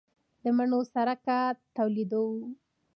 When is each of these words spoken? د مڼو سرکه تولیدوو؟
د 0.43 0.45
مڼو 0.57 0.79
سرکه 0.93 1.39
تولیدوو؟ 1.75 2.37